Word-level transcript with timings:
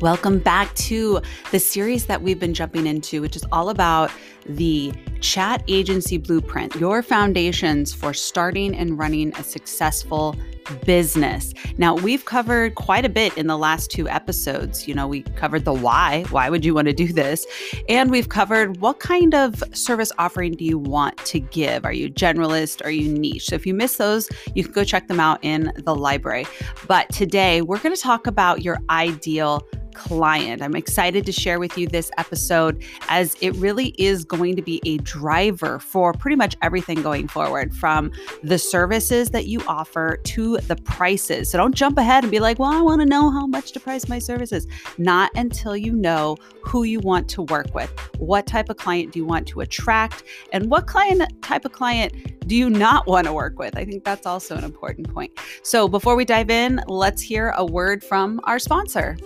Welcome 0.00 0.38
back 0.38 0.72
to 0.76 1.20
the 1.50 1.58
series 1.58 2.06
that 2.06 2.22
we've 2.22 2.38
been 2.38 2.54
jumping 2.54 2.86
into, 2.86 3.20
which 3.20 3.34
is 3.34 3.44
all 3.50 3.68
about 3.68 4.12
the 4.46 4.92
chat 5.20 5.64
agency 5.66 6.18
blueprint, 6.18 6.76
your 6.76 7.02
foundations 7.02 7.92
for 7.92 8.14
starting 8.14 8.76
and 8.76 8.96
running 8.96 9.34
a 9.34 9.42
successful 9.42 10.36
business. 10.84 11.52
Now, 11.78 11.96
we've 11.96 12.24
covered 12.24 12.76
quite 12.76 13.04
a 13.04 13.08
bit 13.08 13.36
in 13.36 13.48
the 13.48 13.58
last 13.58 13.90
two 13.90 14.08
episodes. 14.08 14.86
You 14.86 14.94
know, 14.94 15.08
we 15.08 15.22
covered 15.22 15.64
the 15.64 15.72
why. 15.72 16.24
Why 16.30 16.48
would 16.48 16.64
you 16.64 16.74
want 16.74 16.86
to 16.86 16.94
do 16.94 17.12
this? 17.12 17.44
And 17.88 18.08
we've 18.10 18.28
covered 18.28 18.76
what 18.80 19.00
kind 19.00 19.34
of 19.34 19.64
service 19.76 20.12
offering 20.18 20.52
do 20.52 20.64
you 20.64 20.78
want 20.78 21.16
to 21.26 21.40
give? 21.40 21.84
Are 21.84 21.92
you 21.92 22.08
generalist? 22.08 22.84
Are 22.84 22.90
you 22.90 23.08
niche? 23.12 23.46
So 23.46 23.56
if 23.56 23.66
you 23.66 23.74
miss 23.74 23.96
those, 23.96 24.28
you 24.54 24.62
can 24.62 24.72
go 24.72 24.84
check 24.84 25.08
them 25.08 25.18
out 25.18 25.40
in 25.42 25.72
the 25.76 25.96
library. 25.96 26.46
But 26.86 27.08
today, 27.08 27.62
we're 27.62 27.80
going 27.80 27.96
to 27.96 28.00
talk 28.00 28.28
about 28.28 28.62
your 28.62 28.78
ideal 28.90 29.66
client. 29.98 30.62
I'm 30.62 30.76
excited 30.76 31.26
to 31.26 31.32
share 31.32 31.58
with 31.58 31.76
you 31.76 31.88
this 31.88 32.10
episode 32.16 32.82
as 33.08 33.36
it 33.40 33.50
really 33.56 33.88
is 33.98 34.24
going 34.24 34.54
to 34.56 34.62
be 34.62 34.80
a 34.86 34.98
driver 34.98 35.80
for 35.80 36.12
pretty 36.12 36.36
much 36.36 36.56
everything 36.62 37.02
going 37.02 37.26
forward 37.26 37.74
from 37.74 38.12
the 38.42 38.58
services 38.58 39.30
that 39.30 39.46
you 39.46 39.60
offer 39.66 40.18
to 40.24 40.56
the 40.58 40.76
prices. 40.76 41.50
So 41.50 41.58
don't 41.58 41.74
jump 41.74 41.98
ahead 41.98 42.22
and 42.22 42.30
be 42.30 42.38
like, 42.38 42.60
well, 42.60 42.70
I 42.70 42.80
want 42.80 43.00
to 43.00 43.06
know 43.06 43.30
how 43.30 43.46
much 43.46 43.72
to 43.72 43.80
price 43.80 44.08
my 44.08 44.20
services. 44.20 44.66
Not 44.96 45.32
until 45.34 45.76
you 45.76 45.92
know 45.92 46.36
who 46.62 46.84
you 46.84 47.00
want 47.00 47.28
to 47.30 47.42
work 47.42 47.74
with. 47.74 47.90
What 48.18 48.46
type 48.46 48.68
of 48.68 48.76
client 48.76 49.12
do 49.12 49.18
you 49.18 49.24
want 49.24 49.48
to 49.48 49.60
attract? 49.60 50.22
And 50.52 50.70
what 50.70 50.86
client 50.86 51.42
type 51.42 51.64
of 51.64 51.72
client 51.72 52.12
do 52.46 52.54
you 52.54 52.70
not 52.70 53.06
want 53.06 53.26
to 53.26 53.32
work 53.32 53.58
with? 53.58 53.76
I 53.76 53.84
think 53.84 54.04
that's 54.04 54.26
also 54.26 54.56
an 54.56 54.64
important 54.64 55.12
point. 55.12 55.32
So 55.62 55.88
before 55.88 56.14
we 56.16 56.24
dive 56.24 56.50
in, 56.50 56.80
let's 56.86 57.20
hear 57.20 57.52
a 57.56 57.64
word 57.64 58.04
from 58.04 58.40
our 58.44 58.58
sponsor. 58.58 59.16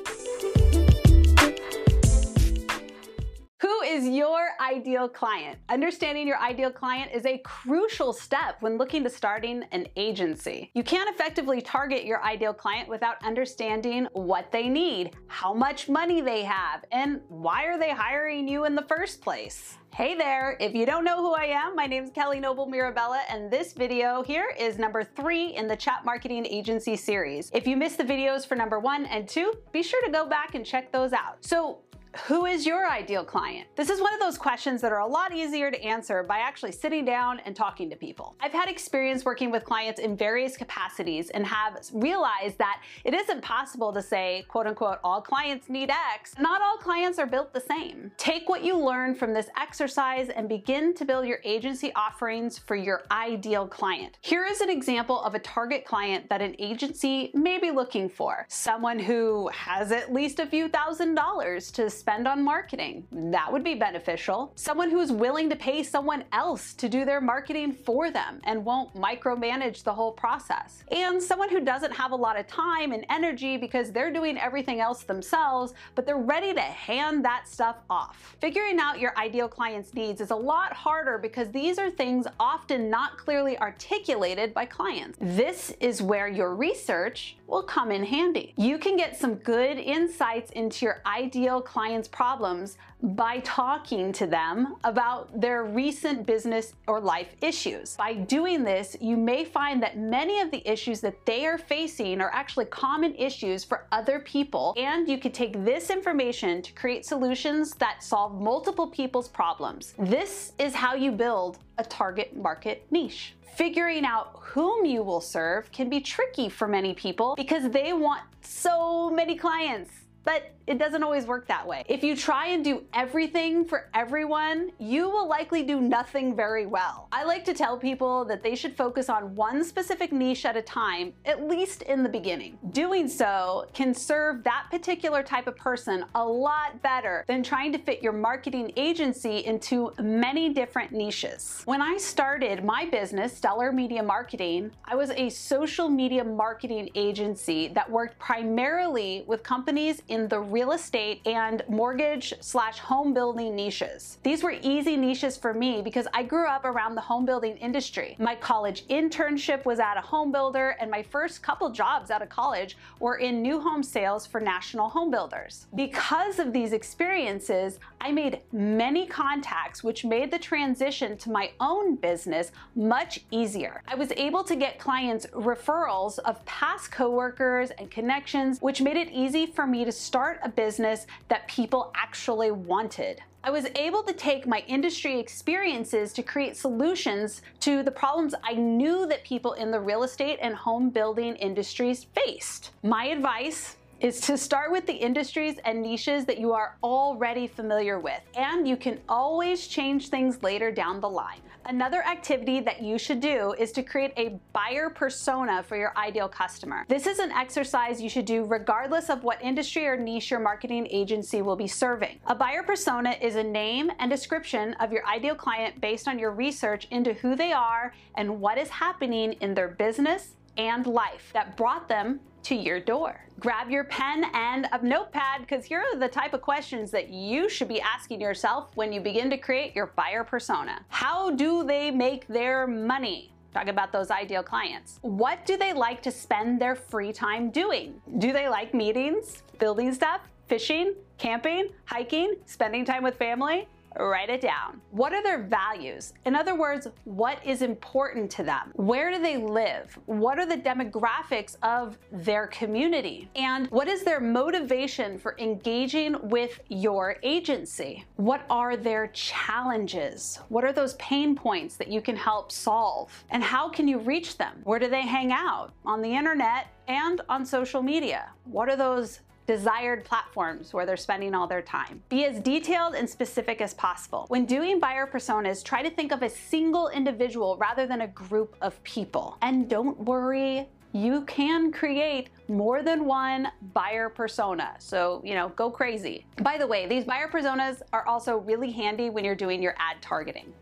Ideal 4.61 5.09
client? 5.09 5.59
Understanding 5.69 6.27
your 6.27 6.39
ideal 6.39 6.71
client 6.71 7.11
is 7.13 7.27
a 7.27 7.39
crucial 7.39 8.13
step 8.13 8.57
when 8.61 8.79
looking 8.79 9.05
to 9.05 9.11
starting 9.11 9.65
an 9.73 9.87
agency. 9.97 10.71
You 10.75 10.83
can't 10.83 11.09
effectively 11.15 11.61
target 11.61 12.05
your 12.05 12.23
ideal 12.23 12.55
client 12.55 12.89
without 12.89 13.23
understanding 13.25 14.09
what 14.13 14.51
they 14.53 14.69
need, 14.69 15.13
how 15.27 15.53
much 15.53 15.89
money 15.89 16.21
they 16.21 16.43
have, 16.43 16.85
and 16.93 17.21
why 17.29 17.65
are 17.65 17.79
they 17.79 17.91
hiring 17.91 18.49
you 18.49 18.65
in 18.65 18.75
the 18.75 18.83
first 18.83 19.21
place. 19.21 19.77
Hey 19.95 20.15
there, 20.17 20.57
if 20.59 20.75
you 20.75 20.87
don't 20.87 21.05
know 21.05 21.19
who 21.19 21.35
I 21.35 21.45
am, 21.45 21.77
my 21.77 21.85
name 21.85 22.05
is 22.05 22.11
Kelly 22.11 22.41
Noble 22.41 22.65
Mirabella 22.65 23.21
and 23.29 23.51
this 23.51 23.75
video 23.75 24.23
here 24.23 24.47
is 24.59 24.79
number 24.79 25.05
three 25.05 25.55
in 25.55 25.69
the 25.69 25.77
Chat 25.77 26.03
Marketing 26.03 26.47
Agency 26.47 26.97
series. 26.97 27.51
If 27.53 27.67
you 27.67 27.77
missed 27.77 27.99
the 27.99 28.05
videos 28.05 28.47
for 28.47 28.57
number 28.57 28.79
one 28.79 29.05
and 29.05 29.29
two, 29.29 29.53
be 29.71 29.83
sure 29.83 30.03
to 30.03 30.11
go 30.11 30.27
back 30.27 30.55
and 30.55 30.65
check 30.65 30.93
those 30.93 31.13
out. 31.13 31.45
So 31.45 31.81
who 32.27 32.47
is 32.47 32.67
your 32.67 32.89
ideal 32.89 33.25
client? 33.25 33.69
This 33.75 33.89
is 33.89 34.01
one 34.01 34.13
of 34.13 34.21
those 34.21 34.37
questions 34.37 34.81
that 34.83 34.93
are 34.93 35.01
a 35.01 35.07
lot 35.07 35.35
easier 35.35 35.71
to 35.71 35.83
answer 35.83 36.23
by 36.23 36.39
actually 36.39 36.73
sitting 36.73 37.05
down 37.05 37.41
and 37.41 37.57
talking 37.57 37.89
to 37.91 37.97
people. 37.97 38.37
I've 38.41 38.53
had 38.53 38.69
experience 38.69 39.25
working 39.25 39.51
with 39.51 39.65
clients 39.65 39.99
in 39.99 40.17
various 40.17 40.57
capacities 40.57 41.31
and 41.31 41.47
have 41.47 41.81
realized 41.93 42.59
that 42.59 42.83
it 43.05 43.15
isn't 43.15 43.43
possible 43.43 43.93
to 43.93 44.03
say, 44.03 44.45
quote 44.49 44.67
unquote, 44.67 44.99
all 45.03 45.21
clients 45.21 45.69
need 45.69 45.91
X. 45.91 46.35
Not 46.39 46.61
all 46.61 46.77
clients 46.77 47.19
are 47.19 47.27
built 47.27 47.53
the 47.53 47.61
same. 47.61 48.13
Take 48.17 48.49
what 48.49 48.63
you 48.63 48.79
learn 48.79 49.15
from 49.15 49.33
this 49.33 49.49
exercise 49.59 50.29
and 50.29 50.49
begin 50.49 50.95
to 50.95 51.05
build 51.05 51.27
your 51.27 51.39
agency 51.45 51.93
offerings 51.95 52.59
for 52.59 52.77
your 52.77 53.03
ideal 53.11 53.67
client. 53.67 54.19
Here 54.21 54.45
is 54.45 54.61
an 54.61 54.71
example 54.71 55.21
of 55.23 55.35
a 55.35 55.39
target 55.39 55.85
client 55.85 56.29
that 56.29 56.43
an 56.43 56.57
agency 56.59 57.31
may 57.35 57.59
be 57.59 57.71
looking 57.71 58.09
for. 58.09 58.47
Someone 58.49 58.99
who 58.99 59.49
has 59.49 59.93
at 59.93 60.13
least 60.13 60.41
a 60.41 60.47
few 60.47 60.69
thousand 60.69 61.15
dollars 61.15 61.71
to 61.73 61.89
spend 62.03 62.27
on 62.27 62.43
marketing. 62.43 63.07
That 63.13 63.53
would 63.53 63.63
be 63.63 63.77
beneficial. 63.77 64.53
Someone 64.57 64.91
who 64.91 64.99
is 64.99 65.13
willing 65.13 65.49
to 65.51 65.55
pay 65.55 65.85
someone 65.85 66.25
else 66.33 66.75
to 66.75 66.89
do 66.89 67.05
their 67.05 67.21
marketing 67.21 67.73
for 67.73 68.11
them 68.11 68.41
and 68.43 68.65
won't 68.65 68.93
micromanage 68.97 69.85
the 69.85 69.93
whole 69.93 70.11
process. 70.11 70.83
And 70.91 71.23
someone 71.23 71.49
who 71.49 71.61
doesn't 71.61 71.93
have 71.93 72.11
a 72.11 72.17
lot 72.17 72.37
of 72.37 72.49
time 72.49 72.91
and 72.91 73.07
energy 73.09 73.57
because 73.57 73.93
they're 73.93 74.13
doing 74.13 74.37
everything 74.37 74.81
else 74.81 75.05
themselves, 75.05 75.75
but 75.95 76.05
they're 76.05 76.17
ready 76.17 76.53
to 76.53 76.61
hand 76.61 77.25
that 77.25 77.47
stuff 77.47 77.77
off. 77.89 78.37
Figuring 78.41 78.81
out 78.81 78.99
your 78.99 79.17
ideal 79.17 79.47
client's 79.47 79.95
needs 79.95 80.21
is 80.21 80.33
a 80.33 80.37
lot 80.37 80.73
harder 80.73 81.19
because 81.19 81.53
these 81.53 81.79
are 81.79 81.89
things 81.89 82.27
often 82.41 82.91
not 82.91 83.17
clearly 83.17 83.57
articulated 83.61 84.53
by 84.53 84.65
clients. 84.65 85.17
This 85.21 85.73
is 85.79 86.03
where 86.03 86.27
your 86.27 86.57
research 86.57 87.37
will 87.47 87.63
come 87.63 87.93
in 87.93 88.03
handy. 88.03 88.55
You 88.57 88.77
can 88.77 88.97
get 88.97 89.17
some 89.17 89.37
good 89.37 89.79
insights 89.79 90.51
into 90.53 90.85
your 90.87 91.01
ideal 91.07 91.61
client's 91.93 92.09
problems 92.09 92.79
by 93.03 93.41
talking 93.41 94.13
to 94.13 94.27
them 94.27 94.77
about 94.85 95.39
their 95.39 95.65
recent 95.65 96.25
business 96.25 96.73
or 96.87 97.01
life 97.01 97.29
issues. 97.43 97.97
By 97.97 98.15
doing 98.15 98.65
this, 98.65 98.97
you 98.99 99.19
may 99.19 99.45
find 99.45 99.83
that 99.83 99.99
many 99.99 100.41
of 100.41 100.51
the 100.51 100.67
issues 100.67 101.03
that 101.03 101.27
they 101.27 101.45
are 101.45 101.59
facing 101.59 102.23
are 102.23 102.31
actually 102.33 102.65
common 102.67 103.15
issues 103.17 103.63
for 103.63 103.87
other 103.93 104.21
people, 104.21 104.73
and 104.79 105.07
you 105.07 105.19
could 105.19 105.35
take 105.35 105.65
this 105.65 105.91
information 105.91 106.63
to 106.63 106.73
create 106.73 107.05
solutions 107.05 107.75
that 107.75 108.03
solve 108.03 108.41
multiple 108.41 108.87
people's 108.87 109.29
problems. 109.29 109.93
This 109.99 110.53
is 110.59 110.75
how 110.75 110.95
you 110.95 111.13
build 111.13 111.59
a 111.77 111.85
target 111.85 112.35
market 112.35 112.87
niche. 112.91 113.35
Figuring 113.55 114.07
out 114.07 114.39
whom 114.41 114.87
you 114.87 115.03
will 115.03 115.21
serve 115.21 115.71
can 115.73 115.91
be 115.91 116.01
tricky 116.01 116.49
for 116.49 116.67
many 116.67 116.95
people 116.95 117.35
because 117.37 117.69
they 117.71 117.93
want 117.93 118.23
so 118.41 119.11
many 119.11 119.37
clients. 119.37 119.91
But 120.25 120.55
it 120.67 120.79
doesn't 120.79 121.03
always 121.03 121.27
work 121.27 121.47
that 121.49 121.67
way. 121.67 121.85
If 121.89 122.05
you 122.05 122.17
try 122.17 122.49
and 122.49 122.65
do 122.65 122.85
everything 122.95 123.65
for 123.65 123.89
everyone, 123.95 124.71
you 124.79 125.09
will 125.09 125.29
likely 125.29 125.63
do 125.63 125.81
nothing 125.81 126.37
very 126.37 126.67
well. 126.67 127.09
I 127.13 127.25
like 127.25 127.45
to 127.47 127.55
tell 127.55 127.77
people 127.77 128.25
that 128.27 128.43
they 128.43 128.55
should 128.55 128.77
focus 128.77 129.09
on 129.09 129.35
one 129.35 129.65
specific 129.65 130.13
niche 130.13 130.45
at 130.45 130.57
a 130.57 130.63
time, 130.63 131.13
at 131.25 131.49
least 131.49 131.83
in 131.83 132.03
the 132.03 132.09
beginning. 132.09 132.59
Doing 132.71 133.09
so 133.09 133.67
can 133.75 133.95
serve 133.95 134.45
that 134.45 134.67
particular 134.71 135.23
type 135.23 135.47
of 135.47 135.57
person 135.57 136.05
a 136.15 136.25
lot 136.25 136.81
better 136.83 137.25
than 137.27 137.43
trying 137.43 137.73
to 137.73 137.79
fit 137.79 138.03
your 138.03 138.13
marketing 138.13 138.73
agency 138.77 139.39
into 139.45 139.93
many 140.01 140.53
different 140.53 140.93
niches. 140.93 141.63
When 141.65 141.83
I 141.83 141.97
started 141.97 142.65
my 142.65 142.87
business, 142.87 143.37
Stellar 143.37 143.73
Media 143.73 144.03
Marketing, 144.03 144.71
I 144.85 144.95
was 144.95 145.11
a 145.11 145.29
social 145.29 145.89
media 145.89 146.25
marketing 146.25 146.91
agency 146.95 147.69
that 147.69 147.91
worked 147.91 148.19
primarily 148.19 149.25
with 149.27 149.43
companies 149.43 150.03
in 150.09 150.29
the 150.29 150.41
real 150.53 150.62
estate 150.71 151.21
and 151.27 151.65
mortgage 151.69 152.33
slash 152.41 152.79
home 152.79 153.13
building 153.13 153.57
niches. 153.57 154.19
These 154.23 154.45
were 154.45 154.55
easy 154.63 154.97
niches 154.97 155.37
for 155.37 155.53
me 155.53 155.83
because 155.83 156.07
I 156.15 156.23
grew 156.23 156.47
up 156.47 156.65
around 156.65 156.95
the 156.95 157.01
home 157.01 157.25
building 157.25 157.57
industry. 157.57 158.15
My 158.21 158.37
college 158.37 158.87
internship 158.87 159.65
was 159.65 159.81
at 159.81 159.97
a 159.97 160.01
home 160.01 160.31
builder 160.31 160.77
and 160.79 160.89
my 160.91 161.03
first 161.03 161.43
couple 161.43 161.71
jobs 161.71 162.13
out 162.13 162.23
of 162.23 162.29
college 162.29 162.77
were 163.01 163.17
in 163.17 163.43
new 163.43 163.61
home 163.61 163.83
sales 163.83 164.25
for 164.25 164.41
national 164.41 164.89
home 164.89 165.11
builders. 165.11 165.67
Because 165.75 166.39
of 166.39 166.53
these 166.53 166.73
experiences, 166.73 167.81
I 168.01 168.13
made 168.13 168.41
many 168.53 169.07
contacts 169.07 169.83
which 169.83 170.05
made 170.05 170.31
the 170.31 170.39
transition 170.39 171.17
to 171.19 171.31
my 171.31 171.51
own 171.59 171.97
business 171.97 172.53
much 172.77 173.25
easier. 173.31 173.83
I 173.89 173.95
was 173.95 174.13
able 174.13 174.45
to 174.45 174.55
get 174.55 174.79
clients 174.79 175.27
referrals 175.27 176.19
of 176.21 176.45
past 176.45 176.93
coworkers 176.93 177.71
and 177.73 177.91
connections 177.91 178.61
which 178.61 178.83
made 178.83 178.97
it 178.97 179.09
easy 179.11 179.47
for 179.47 179.67
me 179.67 179.85
to 179.85 179.93
start 179.93 180.41
a 180.43 180.49
business 180.49 181.07
that 181.29 181.49
people 181.49 181.93
actually 181.95 182.51
wanted. 182.51 183.21
I 183.45 183.51
was 183.51 183.67
able 183.75 184.05
to 184.05 184.13
take 184.13 184.47
my 184.47 184.63
industry 184.69 185.19
experiences 185.19 186.13
to 186.13 186.23
create 186.23 186.57
solutions 186.57 187.43
to 187.61 187.83
the 187.83 187.91
problems 187.91 188.37
I 188.45 188.55
knew 188.55 189.05
that 189.09 189.25
people 189.25 189.55
in 189.55 189.73
the 189.73 189.81
real 189.81 190.05
estate 190.05 190.39
and 190.41 190.55
home 190.55 190.91
building 190.91 191.35
industries 191.37 192.05
faced. 192.05 192.71
My 192.85 193.07
advice 193.07 193.77
is 194.03 194.21
to 194.21 194.37
start 194.37 194.73
with 194.73 194.85
the 194.85 194.93
industries 194.93 195.59
and 195.65 195.81
niches 195.81 196.25
that 196.25 196.37
you 196.37 196.53
are 196.53 196.77
already 196.83 197.47
familiar 197.47 198.01
with, 198.01 198.21
and 198.35 198.67
you 198.67 198.77
can 198.77 198.99
always 199.09 199.69
change 199.69 200.09
things 200.09 200.43
later 200.43 200.73
down 200.73 201.01
the 201.01 201.09
line. 201.09 201.39
Another 201.67 202.05
activity 202.05 202.59
that 202.59 202.83
you 202.83 202.99
should 202.99 203.21
do 203.21 203.55
is 203.57 203.71
to 203.71 203.85
create 203.85 204.13
a 204.17 204.41
buyer 204.53 204.91
persona 204.91 205.63
for 205.63 205.77
your 205.77 205.97
ideal 205.97 206.29
customer. 206.29 206.85
This 206.89 207.07
is 207.07 207.21
an 207.21 207.31
exercise 207.31 208.03
you 208.03 208.09
should 208.09 208.25
do 208.25 208.45
regardless 208.45 209.09
of 209.09 209.23
what 209.23 209.41
industry 209.41 209.87
or 209.87 209.97
niche 209.97 210.33
your 210.33 210.41
marketing 210.41 210.89
agency 210.91 211.41
will 211.41 211.55
be 211.55 211.69
serving. 211.69 212.19
A 212.27 212.35
buyer 212.35 212.65
persona 212.65 213.15
is 213.21 213.37
a 213.37 213.45
name 213.45 213.93
and 214.01 214.11
description 214.11 214.75
of 214.81 214.91
your 214.91 215.07
ideal 215.07 215.37
client 215.37 215.81
based 215.81 216.09
on 216.09 216.19
your 216.19 216.33
research 216.33 216.89
into 216.91 217.13
who 217.15 217.37
they 217.37 217.53
are 217.53 217.95
and 218.17 218.41
what 218.41 218.59
is 218.59 218.69
happening 218.69 219.35
in 219.35 219.55
their 219.55 219.69
business 219.69 220.35
and 220.57 220.89
life 220.89 221.31
that 221.33 221.57
brought 221.57 221.89
them 221.89 222.19
to 222.45 222.55
your 222.55 222.81
door. 222.81 223.25
Grab 223.41 223.71
your 223.71 223.85
pen 223.85 224.25
and 224.35 224.69
a 224.73 224.85
notepad 224.85 225.41
because 225.41 225.65
here 225.65 225.81
are 225.81 225.99
the 225.99 226.09
type 226.09 226.35
of 226.35 226.43
questions 226.43 226.91
that 226.91 227.11
you 227.11 227.49
should 227.49 227.69
be 227.69 227.81
asking 227.81 228.21
yourself 228.21 228.71
when 228.75 228.93
you 228.93 229.01
begin 229.01 229.31
to 229.31 229.37
create 229.37 229.75
your 229.75 229.87
buyer 229.97 230.25
persona. 230.25 230.85
How 230.89 231.31
do 231.31 231.65
they 231.65 231.91
make 231.91 232.27
their 232.27 232.67
money? 232.67 233.33
Talk 233.53 233.69
about 233.69 233.93
those 233.93 234.11
ideal 234.11 234.43
clients. 234.43 234.99
What 235.03 235.45
do 235.45 235.57
they 235.57 235.73
like 235.73 236.03
to 236.03 236.11
spend 236.11 236.61
their 236.61 236.75
free 236.75 237.13
time 237.13 237.51
doing? 237.51 238.01
Do 238.19 238.33
they 238.33 238.49
like 238.49 238.73
meetings, 238.73 239.43
building 239.59 239.93
stuff, 239.93 240.23
Fishing, 240.53 240.95
camping, 241.17 241.71
hiking, 241.87 242.35
spending 242.45 242.85
time 242.85 243.03
with 243.03 243.17
family? 243.17 243.67
Write 243.99 244.31
it 244.31 244.41
down. 244.41 244.81
What 244.91 245.13
are 245.13 245.23
their 245.23 245.43
values? 245.43 246.13
In 246.25 246.35
other 246.35 246.55
words, 246.55 246.87
what 247.05 247.39
is 247.45 247.63
important 247.63 248.31
to 248.33 248.43
them? 248.43 248.73
Where 248.75 249.11
do 249.11 249.21
they 249.21 249.37
live? 249.37 249.99
What 250.07 250.39
are 250.39 250.47
the 250.47 250.57
demographics 250.57 251.57
of 251.63 251.99
their 252.11 252.47
community? 252.49 253.29
And 253.37 253.69
what 253.69 253.89
is 253.89 254.05
their 254.05 254.21
motivation 254.21 255.19
for 255.19 255.37
engaging 255.39 256.17
with 256.29 256.61
your 256.69 257.17
agency? 257.23 258.05
What 258.17 258.45
are 258.51 258.77
their 258.77 259.09
challenges? 259.09 260.39
What 260.49 260.65
are 260.65 260.73
those 260.73 260.95
pain 260.95 261.35
points 261.35 261.77
that 261.77 261.89
you 261.89 262.01
can 262.01 262.17
help 262.17 262.53
solve? 262.53 263.25
And 263.31 263.43
how 263.43 263.69
can 263.69 263.89
you 263.89 263.99
reach 263.99 264.39
them? 264.39 264.61
Where 264.65 264.79
do 264.79 264.89
they 264.89 265.03
hang 265.03 265.33
out? 265.33 265.73
On 265.85 266.03
the 266.03 266.15
internet 266.15 266.69
and 266.89 267.21
on 267.29 267.45
social 267.45 267.83
media. 267.83 268.31
What 268.45 268.69
are 268.69 268.77
those 268.77 269.21
desired 269.47 270.05
platforms 270.05 270.73
where 270.73 270.87
they're 270.87 270.97
spending 270.97 271.35
all 271.35 271.47
their 271.47 271.63
time. 271.63 272.03
Be 272.09 272.25
as 272.25 272.41
detailed 272.41 272.95
and 272.95 273.09
specific 273.09 273.61
as 273.61 273.75
possible. 273.75 274.27
When 274.29 274.47
doing 274.47 274.79
buyer 274.79 275.07
personas, 275.07 275.65
try 275.65 275.83
to 275.83 275.91
think 275.91 276.13
of 276.13 276.23
a 276.23 276.31
single 276.31 276.89
individual 276.89 277.57
rather 277.57 277.87
than 277.87 278.03
a 278.03 278.09
group 278.09 278.57
of 278.61 278.83
people. 278.85 279.37
And 279.43 279.69
don't 279.69 279.99
worry, 280.01 280.69
you 280.93 281.23
can 281.23 281.73
create 281.73 282.29
more 282.49 282.83
than 282.83 283.07
one 283.07 283.49
buyer 283.73 284.09
persona. 284.09 284.75
So, 284.79 285.23
you 285.25 285.35
know, 285.35 285.49
go 285.51 285.71
crazy. 285.71 286.27
By 286.43 286.59
the 286.59 286.67
way, 286.67 286.87
these 286.87 287.05
buyer 287.05 287.29
personas 287.29 287.81
are 287.93 288.07
also 288.07 288.39
really 288.39 288.71
handy 288.71 289.09
when 289.09 289.25
you're 289.25 289.35
doing 289.35 289.63
your 289.63 289.75
ad 289.79 290.03
targeting. 290.03 290.53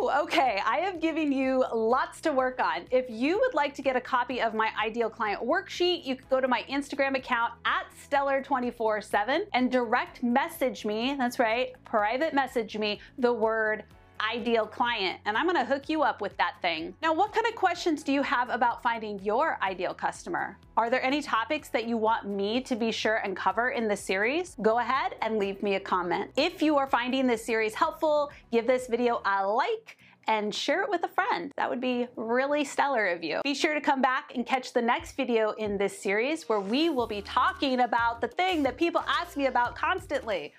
Okay, 0.00 0.60
I 0.64 0.78
have 0.78 1.00
given 1.00 1.32
you 1.32 1.64
lots 1.74 2.20
to 2.20 2.32
work 2.32 2.60
on. 2.60 2.86
If 2.92 3.06
you 3.08 3.38
would 3.40 3.52
like 3.52 3.74
to 3.74 3.82
get 3.82 3.96
a 3.96 4.00
copy 4.00 4.40
of 4.40 4.54
my 4.54 4.70
ideal 4.80 5.10
client 5.10 5.42
worksheet, 5.42 6.04
you 6.04 6.14
could 6.14 6.28
go 6.28 6.40
to 6.40 6.46
my 6.46 6.64
Instagram 6.70 7.16
account 7.16 7.54
at 7.64 7.86
stellar247 8.08 9.46
and 9.54 9.72
direct 9.72 10.22
message 10.22 10.84
me, 10.84 11.16
that's 11.18 11.40
right, 11.40 11.72
private 11.84 12.32
message 12.32 12.78
me 12.78 13.00
the 13.18 13.32
word 13.32 13.84
ideal 14.20 14.66
client 14.66 15.20
and 15.24 15.36
I'm 15.36 15.46
gonna 15.46 15.64
hook 15.64 15.88
you 15.88 16.02
up 16.02 16.20
with 16.20 16.36
that 16.38 16.56
thing. 16.62 16.94
Now, 17.02 17.12
what 17.12 17.32
kind 17.32 17.46
of 17.46 17.54
questions 17.54 18.02
do 18.02 18.12
you 18.12 18.22
have 18.22 18.50
about 18.50 18.82
finding 18.82 19.18
your 19.20 19.58
ideal 19.62 19.94
customer? 19.94 20.58
Are 20.76 20.90
there 20.90 21.02
any 21.02 21.22
topics 21.22 21.68
that 21.70 21.86
you 21.86 21.96
want 21.96 22.26
me 22.28 22.60
to 22.62 22.76
be 22.76 22.92
sure 22.92 23.16
and 23.16 23.36
cover 23.36 23.70
in 23.70 23.88
the 23.88 23.96
series? 23.96 24.56
Go 24.62 24.78
ahead 24.78 25.16
and 25.22 25.38
leave 25.38 25.62
me 25.62 25.74
a 25.74 25.80
comment. 25.80 26.30
If 26.36 26.62
you 26.62 26.76
are 26.76 26.86
finding 26.86 27.26
this 27.26 27.44
series 27.44 27.74
helpful, 27.74 28.30
give 28.52 28.66
this 28.66 28.86
video 28.86 29.20
a 29.24 29.46
like 29.46 29.96
and 30.28 30.54
share 30.54 30.82
it 30.82 30.90
with 30.90 31.02
a 31.04 31.08
friend. 31.08 31.52
That 31.56 31.68
would 31.68 31.80
be 31.80 32.06
really 32.14 32.64
stellar 32.64 33.06
of 33.08 33.24
you. 33.24 33.40
Be 33.42 33.54
sure 33.54 33.74
to 33.74 33.80
come 33.80 34.02
back 34.02 34.32
and 34.34 34.46
catch 34.46 34.72
the 34.72 34.82
next 34.82 35.16
video 35.16 35.52
in 35.52 35.78
this 35.78 35.98
series 35.98 36.48
where 36.48 36.60
we 36.60 36.90
will 36.90 37.06
be 37.06 37.22
talking 37.22 37.80
about 37.80 38.20
the 38.20 38.28
thing 38.28 38.62
that 38.62 38.76
people 38.76 39.02
ask 39.08 39.36
me 39.36 39.46
about 39.46 39.74
constantly, 39.74 40.52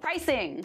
pricing. 0.00 0.64